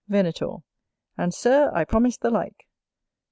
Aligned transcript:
Venator. 0.07 0.63
And, 1.15 1.31
Sir, 1.31 1.71
I 1.75 1.83
promise 1.85 2.17
the 2.17 2.31
like. 2.31 2.65